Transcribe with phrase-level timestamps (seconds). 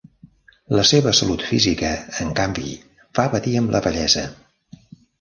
[0.79, 1.93] La seva salut física,
[2.25, 2.75] en canvi,
[3.23, 4.29] va patir amb la vellesa.